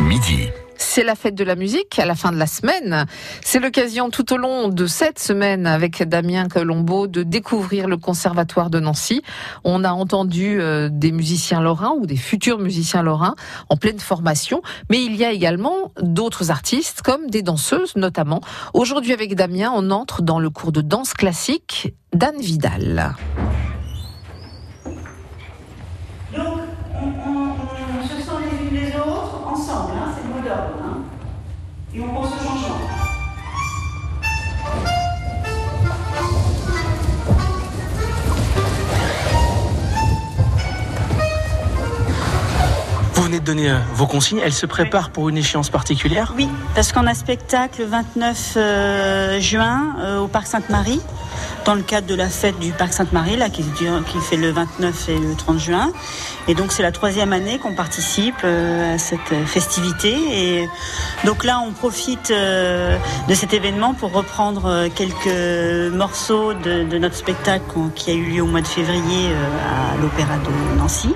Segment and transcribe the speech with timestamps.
[0.00, 0.50] Midi.
[0.76, 3.06] C'est la fête de la musique à la fin de la semaine.
[3.40, 8.70] C'est l'occasion tout au long de cette semaine avec Damien Colombo de découvrir le conservatoire
[8.70, 9.22] de Nancy.
[9.64, 13.34] On a entendu euh, des musiciens lorrains ou des futurs musiciens lorrains
[13.68, 18.42] en pleine formation, mais il y a également d'autres artistes comme des danseuses notamment.
[18.74, 23.16] Aujourd'hui avec Damien, on entre dans le cours de danse classique d'Anne Vidal.
[43.40, 44.40] De donner euh, vos consignes.
[44.44, 46.34] Elle se prépare pour une échéance particulière?
[46.36, 51.00] Oui, parce qu'on a spectacle le 29 euh, juin euh, au Parc Sainte-Marie,
[51.64, 55.08] dans le cadre de la fête du Parc Sainte-Marie, là, qui, qui fait le 29
[55.08, 55.92] et le 30 juin.
[56.48, 60.16] Et donc c'est la troisième année qu'on participe à cette festivité.
[60.32, 60.68] Et
[61.24, 68.10] donc là, on profite de cet événement pour reprendre quelques morceaux de, notre spectacle qui
[68.10, 69.30] a eu lieu au mois de février
[69.70, 71.14] à l'Opéra de Nancy.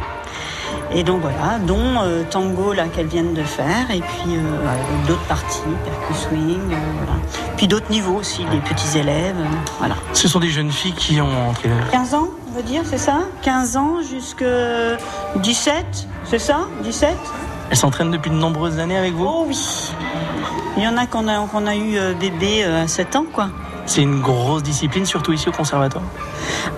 [0.92, 5.24] Et donc voilà, dont euh, tango là qu'elles viennent de faire, et puis euh, d'autres
[5.24, 7.20] parties, percu swing, euh, voilà.
[7.56, 9.36] Puis d'autres niveaux aussi, des petits élèves,
[9.78, 9.96] voilà.
[10.12, 11.90] Ce sont des jeunes filles qui ont quel âge?
[11.90, 13.18] 15 ans, on veut dire, c'est ça?
[13.42, 14.44] 15 ans jusque
[15.36, 16.68] 17, c'est ça?
[16.84, 17.16] 17
[17.70, 19.26] Elles s'entraînent depuis de nombreuses années avec vous?
[19.26, 19.58] Oh oui
[20.76, 23.48] Il y en a qu'on a, qu'on a eu bébé à 7 ans, quoi.
[23.86, 26.04] C'est une grosse discipline, surtout ici au conservatoire.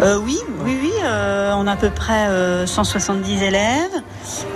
[0.01, 0.93] Euh, oui, oui, oui.
[1.03, 4.03] euh, on a à peu près euh, 170 élèves.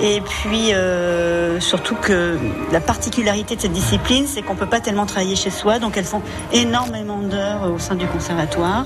[0.01, 2.39] Et puis, euh, surtout que
[2.73, 5.79] la particularité de cette discipline, c'est qu'on peut pas tellement travailler chez soi.
[5.79, 8.85] Donc, elles font énormément d'heures au sein du conservatoire,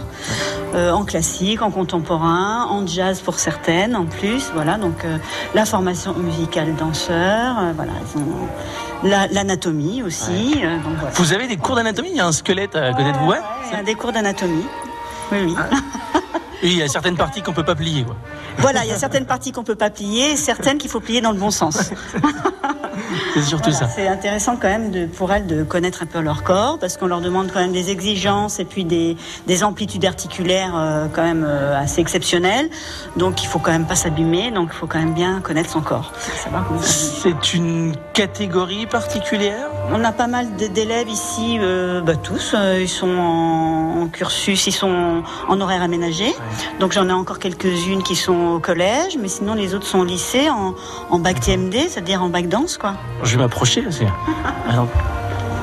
[0.74, 4.50] euh, en classique, en contemporain, en jazz pour certaines, en plus.
[4.54, 4.78] Voilà.
[4.78, 5.16] Donc, euh,
[5.54, 7.56] la formation musicale danseur.
[7.58, 7.92] euh, voilà.
[9.02, 10.54] La- l'anatomie aussi.
[10.62, 11.10] euh, donc, voilà.
[11.14, 12.08] Vous avez des cours d'anatomie?
[12.12, 13.38] Il y a un squelette à côté de vous, ouais
[13.72, 14.64] Ouais, des cours d'anatomie.
[15.32, 15.54] Oui, oui.
[16.62, 18.04] Et il y a certaines parties qu'on peut pas plier.
[18.04, 18.16] Quoi.
[18.58, 21.20] Voilà, il y a certaines parties qu'on peut pas plier, et certaines qu'il faut plier
[21.20, 21.90] dans le bon sens.
[23.34, 23.92] C'est surtout Voilà, ça.
[23.94, 27.06] C'est intéressant quand même de, pour elles de connaître un peu leur corps, parce qu'on
[27.06, 29.16] leur demande quand même des exigences et puis des,
[29.46, 32.68] des amplitudes articulaires euh, quand même euh, assez exceptionnelles.
[33.16, 35.82] Donc il faut quand même pas s'abîmer, donc il faut quand même bien connaître son
[35.82, 36.12] corps.
[36.80, 39.68] C'est une catégorie particulière?
[39.92, 44.66] On a pas mal d'élèves ici, euh, bah, tous, euh, ils sont en, en cursus,
[44.66, 46.34] ils sont en horaire aménagé.
[46.80, 50.04] Donc j'en ai encore quelques-unes qui sont au collège, mais sinon les autres sont au
[50.04, 50.74] lycée en,
[51.08, 52.94] en bac TMD, c'est-à-dire en bac danse, quoi.
[53.22, 54.04] Je vais m'approcher aussi.
[54.68, 54.88] Alors,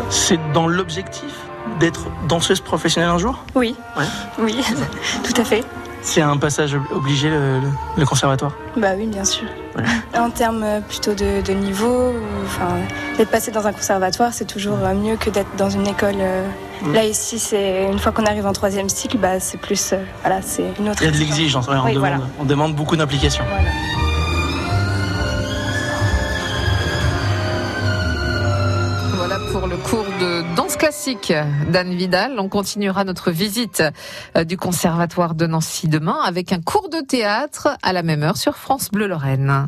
[0.09, 1.33] C'est dans l'objectif
[1.79, 3.43] d'être danseuse professionnelle un jour?
[3.55, 4.05] Oui, Ouais.
[4.39, 4.55] oui,
[5.23, 5.63] tout à fait.
[6.01, 8.51] C'est un passage ob- obligé, le, le- le conservatoire?
[8.77, 9.47] Bah oui, bien sûr.
[9.77, 9.83] Ouais.
[10.19, 12.13] En termes euh, plutôt de, de niveau,
[12.45, 12.75] enfin,
[13.17, 16.15] d'être passé dans un conservatoire, c'est toujours euh, mieux que d'être dans une école.
[16.19, 16.47] euh,
[16.81, 16.93] Mm.
[16.93, 20.41] Là ici, c'est une fois qu'on arrive en troisième cycle, bah c'est plus, euh, voilà,
[20.41, 21.01] c'est une autre.
[21.01, 22.23] Il y a de l'exigence, ouais, on, Oui, demande, voilà.
[22.39, 23.45] on demande beaucoup d'implication.
[23.47, 23.69] Voilà.
[29.15, 31.31] Voilà pour le cours de danse classique
[31.69, 32.35] d'Anne Vidal.
[32.39, 33.81] On continuera notre visite
[34.45, 38.57] du conservatoire de Nancy demain avec un cours de théâtre à la même heure sur
[38.57, 39.67] France Bleu Lorraine.